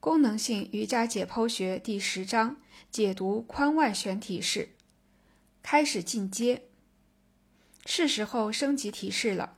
[0.00, 2.56] 功能性瑜伽解剖学第十章
[2.88, 4.68] 解读髋外旋体式，
[5.60, 6.62] 开始进阶。
[7.84, 9.56] 是时候升级体式了。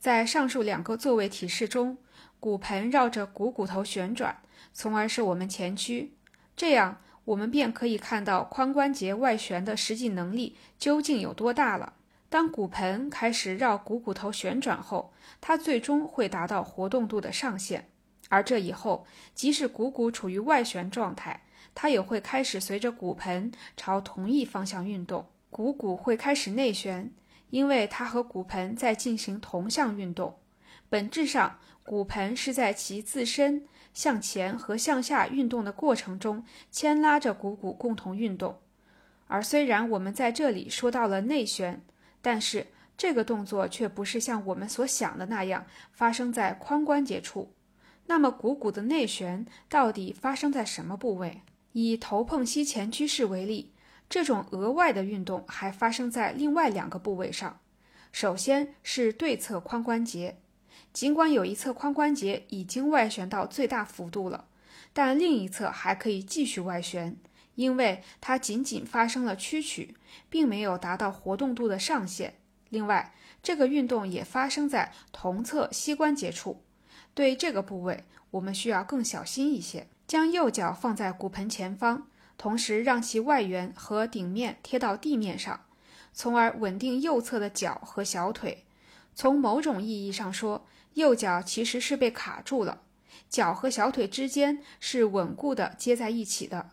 [0.00, 1.98] 在上述两个坐位体式中，
[2.40, 4.40] 骨盆绕着股骨头旋转，
[4.72, 6.14] 从而使我们前屈，
[6.56, 11.92] 这样我们便可以看到髋关节外旋的实际能力究竟有多大了。
[12.30, 15.12] 当骨盆开始绕股骨头旋转后，
[15.42, 17.90] 它最终会达到活动度的上限。
[18.28, 21.42] 而这以后，即使股骨处于外旋状态，
[21.74, 25.26] 它也会开始随着骨盆朝同一方向运动。
[25.50, 27.12] 股骨会开始内旋，
[27.50, 30.38] 因为它和骨盆在进行同向运动。
[30.88, 38.58] 本质上，骨盆是在其自身向前和向下运动的过程中牵拉着股骨共同运动。
[39.26, 41.82] 而虽然我们在这里说到了内旋，
[42.20, 47.52] 但是这个动作却不是像我们所想的那样发生在髋关节处。
[48.06, 51.40] 那么股骨的内旋到底发生在什么部位？
[51.72, 53.72] 以头碰膝前屈式为例，
[54.08, 57.58] 这种额外的运动还发生在另外两个部位上。
[58.12, 60.36] 首先是对侧髋关节，
[60.92, 64.46] 尽管有一侧髋关节已经外旋到最大幅度了，
[64.92, 67.16] 但另一侧还可以继续外旋，
[67.56, 69.96] 因为它仅仅发生了屈曲，
[70.28, 72.34] 并没有达到活动度的上限。
[72.68, 76.62] 另外，这个运动也发生在同侧膝关节处。
[77.14, 79.86] 对这个部位，我们需要更小心一些。
[80.06, 85.64] 将右脚放在骨盆前方，同时让其外缘和顶面贴到地面上，
[86.12, 88.64] 从而稳定右侧的脚和小腿。
[89.14, 92.82] 从某种意义上说，右脚其实是被卡住了，
[93.30, 96.70] 脚和小腿之间是稳固的接在一起的。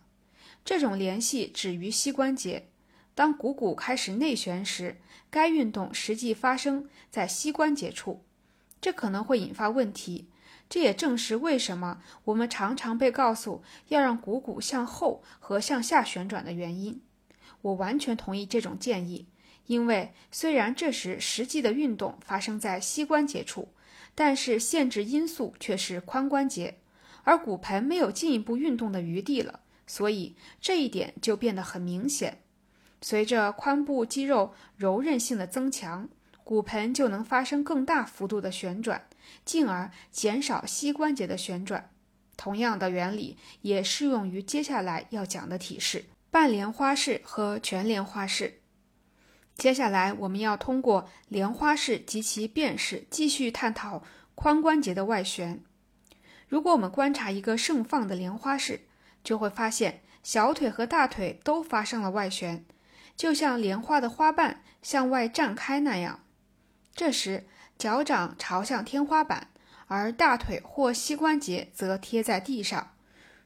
[0.66, 2.68] 这种联系止于膝关节。
[3.14, 4.98] 当股骨开始内旋时，
[5.30, 8.24] 该运动实际发生在膝关节处。
[8.82, 10.28] 这可能会引发问题，
[10.72, 17.02] 这也正是为什么我们常常被告诉要让股骨向后和向下旋转的原因。
[17.62, 19.28] 我完全同意这种建议，
[19.66, 23.74] 因为虽然这时实际的运动发生在膝关节处，
[24.16, 26.78] 但是限制因素却是髋关节，
[27.26, 32.40] 而骨盆没有进一步运动的余地了，所以这一点就变得很明显。
[33.02, 36.08] 随着髋部肌肉柔韧性的增强。
[36.44, 39.08] 骨盆就能发生更大幅度的旋转，
[39.46, 41.90] 进而减少膝关节的旋转。
[42.38, 48.62] 同样的原理也适用于接下来要讲的体式——半莲花式和全莲花式。
[49.56, 54.02] 接下来我们要通过莲花式及其变式继续探讨
[54.36, 55.62] 髋关节的外旋。
[56.48, 58.88] 如果我们观察一个盛放的莲花式，
[59.24, 62.66] 就会发现小腿和大腿都发生了外旋，
[63.16, 66.24] 就像莲花的花瓣向外绽开那样。
[66.96, 67.48] 这时，
[67.82, 69.48] 脚掌朝向天花板，
[69.88, 72.92] 而大腿或膝关节则贴在地上。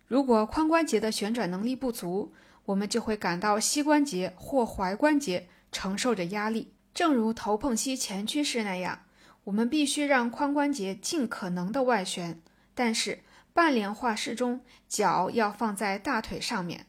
[0.07, 2.34] 如果髋关节的旋转能力不足，
[2.66, 6.73] 我们就会感到膝关节或踝关节承受着压力。
[6.94, 9.03] 正如头碰膝前屈式那样，
[9.46, 12.41] 我们必须让髋关节尽可能的外旋。
[12.73, 13.19] 但是
[13.53, 14.59] 半莲花式中，
[14.90, 16.88] 脚要放在大腿上面，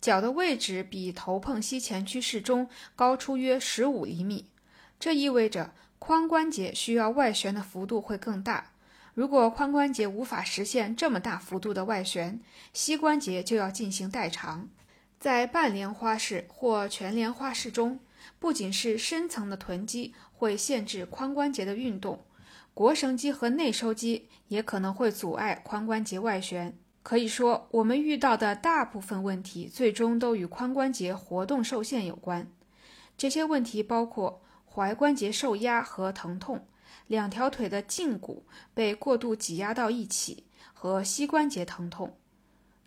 [0.00, 4.48] 脚的位置比头碰膝前屈式中高出约十五厘米。
[5.00, 5.72] 这意味着。
[6.06, 8.72] 髋关节需要外旋的幅度会更大。
[9.14, 12.38] 如果髋关节无法实现这么大幅度的外旋，
[12.74, 14.68] 膝关节就要进行代偿。
[15.18, 18.00] 在半莲花式或全莲花式中，
[18.38, 22.22] 不仅是深层的臀肌会限制髋关节的运动，
[22.74, 26.76] 腘绳肌和内收肌也可能会阻碍髋关节外旋。
[27.02, 32.46] 可以说，我们遇到的大部分问题最终都与髋关节活动受限有关。
[33.16, 34.42] 这些问题包括。
[34.74, 36.66] 踝关节受压和疼痛，
[37.06, 42.16] 两条腿的胫骨被过度挤压到一起，和膝关节疼痛。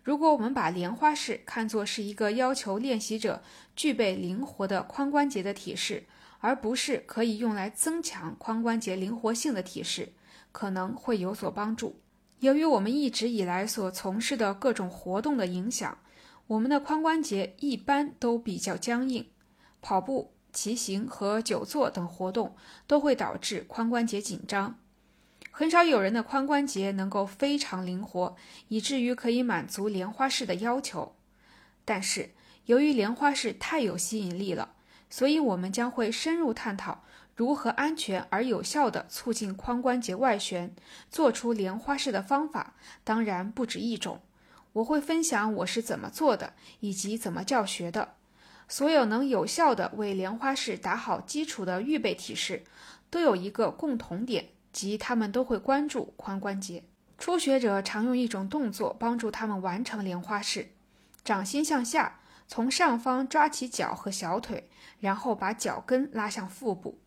[0.02, 3.42] 如果我们把莲花式看作是一个要求练习者
[3.74, 6.04] 具备灵活的髋关节的体式，
[6.40, 10.12] 而不是可以用来增强髋关节灵活性的体式，
[10.52, 12.00] 可能会有所帮助。
[12.40, 15.98] 由于我们一直以来所从事的各种活动的影响，
[16.46, 19.26] 我们的髋关节一般都比较僵硬。
[19.80, 20.37] 跑步。
[20.58, 22.56] 骑行和久坐等活动
[22.88, 24.76] 都会导致髋关节紧张，
[25.52, 28.34] 很少有人的髋关节能够非常灵活，
[28.66, 31.14] 以至于可以满足莲花式的要求。
[31.84, 32.30] 但是，
[32.64, 34.72] 由于莲花式太有吸引力了，
[35.08, 37.04] 所以我们将会深入探讨
[37.36, 40.74] 如何安全而有效地促进髋关节外旋。
[41.08, 44.22] 做出莲花式的方法当然不止一种，
[44.72, 48.14] 我会分享我是怎么做的，以及怎么教学的。
[48.68, 52.64] 所有能有效地为莲花式打好基础的预备体式，
[53.08, 56.84] 都有一个共同点，即他们都会关注髋关节。
[57.16, 60.68] 初学者常用一种动作帮助他们完成莲花式：
[61.24, 67.00] 掌心向下，从上方抓起脚和小腿，然后把脚跟拉向腹部。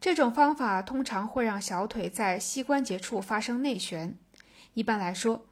[0.00, 4.16] 这种方法通常会让小腿在膝关节处发生内旋。
[4.74, 5.46] 一般来说，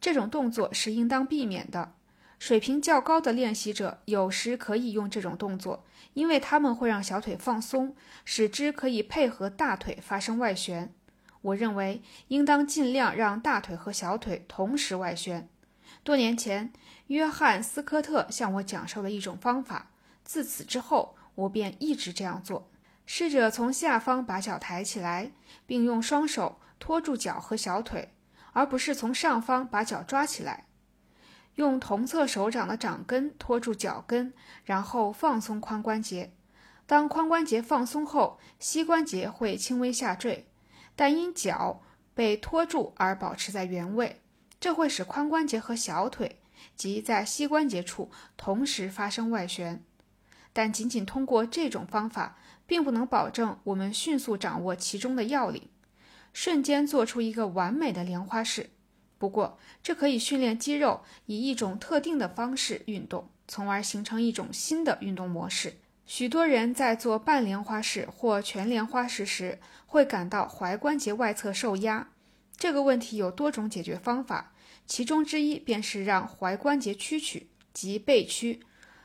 [0.00, 1.94] 这种动作是应当避免的。
[2.40, 5.84] 水平较高的练习者有时可以用这种动作，
[6.14, 7.94] 因为他们会让小腿放松，
[8.24, 10.90] 使之可以配合大腿发生外旋。
[11.42, 15.50] 我认为应当尽量让大腿和小腿同时外旋。
[16.02, 16.72] 多年前，
[17.08, 19.90] 约翰·斯科特向我讲授了一种方法，
[20.24, 22.70] 自此之后，我便一直这样做。
[23.04, 25.32] 试着从下方把脚抬起来，
[25.66, 28.14] 并用双手托住脚和小腿，
[28.54, 30.64] 而不是从上方把脚抓起来。
[31.60, 34.32] 用同侧手掌的掌根托住脚跟，
[34.64, 36.32] 然后放松髋关节。
[36.86, 40.46] 当髋关节放松后，膝关节会轻微下坠，
[40.96, 41.82] 但因脚
[42.14, 44.22] 被托住而保持在原位。
[44.58, 46.40] 这会使髋关节和小腿
[46.74, 49.84] 及在膝关节处同时发生外旋。
[50.54, 55.68] 但仅仅通过这种方法，并不能保证我们迅速掌握其中的要领，
[56.32, 58.70] 瞬间做出一个完美的莲花式。
[59.20, 65.74] 不过，这可以训练肌肉以一种特定的方式运动，从而形成一种新的运动模式。
[66.06, 72.08] 许多人在做半莲花式或全莲花式时，会感到踝关节外侧受压。
[72.56, 74.54] 这个问题有多种解决方法，
[74.86, 78.60] 其中之一便是让踝关节屈曲及背屈，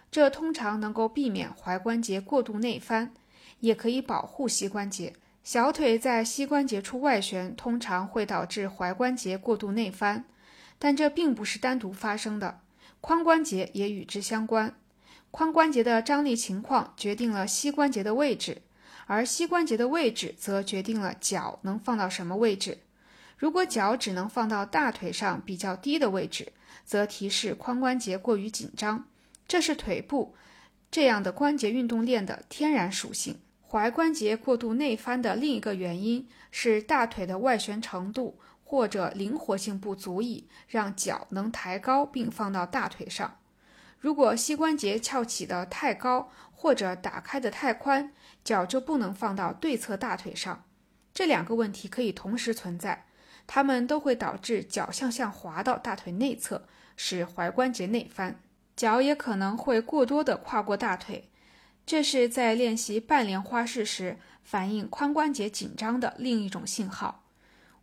[0.09, 3.13] 这通常能够避免踝关节过度内翻，
[3.59, 5.11] 也可以保护膝关节。
[5.45, 10.25] 小腿在膝关节处外旋，通常会导致踝关节过度内翻，
[10.79, 12.61] 但这并不是单独发生的。
[12.99, 14.75] 髋关节也与之相关。
[15.31, 18.63] 髋关节的张力情况决定了膝关节的位置，
[19.05, 22.79] 而膝关节的位置则决定了脚能放到什么位置。
[23.37, 26.53] 如果脚只能放到大腿上比较低的位置，
[26.83, 29.05] 则提示髋关节过于紧张。
[29.47, 30.33] 这是腿部
[30.89, 33.37] 这样的关节运动链的天然属性。
[33.69, 43.39] 踝关节过度内翻的另一个原因是大腿的外旋程度或者灵活性不足以让脚能抬高并放到大腿上。
[43.99, 48.13] 如果膝关节翘起的太高或者打开的太宽，
[48.43, 50.63] 脚就不能放到对侧大腿上。
[51.13, 53.05] 这两个问题可以同时存在，
[53.47, 58.39] 它们都会导致脚向下滑到大腿内侧，使踝关节内翻。
[58.75, 61.29] 脚也可能会过多的跨过大腿。
[61.85, 67.23] 这是在练习半莲花式时反映髋关节紧张的另一种信号。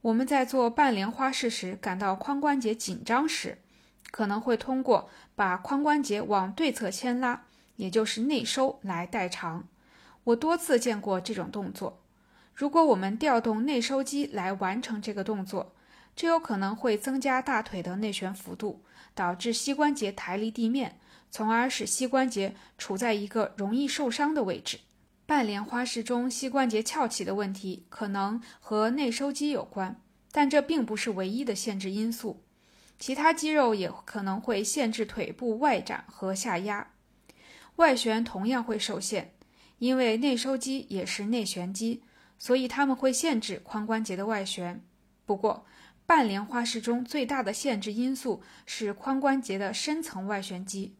[0.00, 3.58] 我们在做半莲花式时感到髋关节紧张时，
[4.10, 7.44] 可能会通过把髋关节往对侧牵拉，
[7.76, 9.68] 也就是内收来代偿。
[10.24, 12.00] 我多次见过这种动作。
[12.54, 15.72] 如果我们调动内收肌来完成这个动作，
[16.16, 18.82] 这有可能会增加大腿的内旋幅度，
[19.14, 20.98] 导致膝关节抬离地面。
[21.32, 24.78] 从而使膝关节处在一个容易受伤的位置。
[25.24, 29.98] 半莲花式中膝关节翘起的问题可能和内收肌有关，
[30.30, 32.42] 但这并不是唯一的限制因素。
[32.98, 36.92] 其他肌肉也可能会限制腿部外展和下压，
[37.76, 39.32] 外旋同样会受限，
[39.78, 42.02] 因为内收肌也是内旋肌，
[42.38, 44.84] 所以它们会限制髋关节的外旋。
[45.24, 45.64] 不过，
[46.04, 50.94] 半莲花式中最大的限制因素是髋关节的深层外旋肌。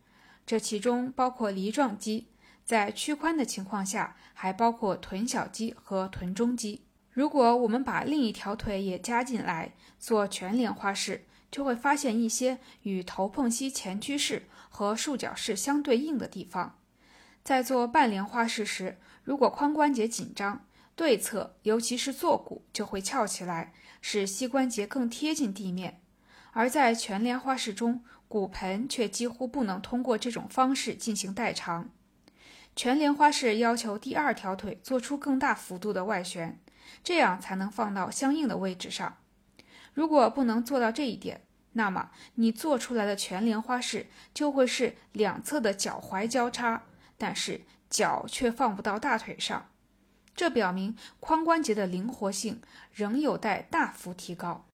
[0.45, 2.29] 这其中包括梨状肌，
[2.65, 6.85] 在屈髋的情况下，还包括臀小肌和臀中肌。
[7.13, 16.79] 如果我们把另一条腿也加进来做全莲花式，就会发现一些与头碰膝前屈式和束脚式相对应的地方。
[17.45, 20.65] 在做半莲花式时，如果髋关节紧张，
[20.97, 25.95] 对侧尤其是坐骨就会翘起来，使膝关节更贴近地面；
[26.53, 31.91] 而在全莲花式中，骨盆却几乎不能通过这种方式进行代偿。
[32.75, 36.59] 全莲花式要求第二条腿做出更大幅度的外旋，
[37.05, 39.19] 这样才能放到相应的位置上。
[39.93, 46.85] 如果不能做到这一点，那么你做出来的全莲花式就会是两侧的脚踝交叉，
[47.19, 47.61] 但是
[47.91, 49.69] 脚却放不到大腿上。
[50.35, 52.63] 这表明髋关节的灵活性
[52.95, 54.65] 仍有待大幅提高。